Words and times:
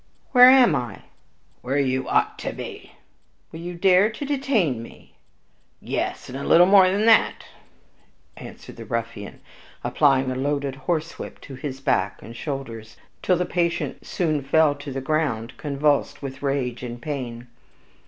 "Where 0.31 0.49
am 0.49 0.75
I?" 0.75 1.03
"Where 1.61 1.77
you 1.77 2.09
ought 2.09 2.39
to 2.39 2.53
be." 2.53 2.93
"Will 3.51 3.59
you 3.59 3.75
dare 3.75 4.09
to 4.09 4.25
detain 4.25 4.81
me?" 4.81 5.13
"Yes, 5.79 6.27
and 6.27 6.35
a 6.35 6.43
little 6.43 6.65
more 6.65 6.89
than 6.89 7.05
that," 7.05 7.43
answered 8.35 8.77
the 8.77 8.85
ruffian, 8.85 9.41
applying 9.83 10.31
a 10.31 10.35
loaded 10.35 10.73
horsewhip 10.73 11.39
to 11.41 11.53
his 11.53 11.81
back 11.81 12.19
and 12.23 12.35
shoulders, 12.35 12.97
till 13.21 13.37
the 13.37 13.45
patient 13.45 14.03
soon 14.07 14.41
fell 14.41 14.73
to 14.73 14.91
the 14.91 15.01
ground 15.01 15.55
convulsed 15.57 16.23
with 16.23 16.41
rage 16.41 16.81
and 16.81 16.99
pain. 16.99 17.45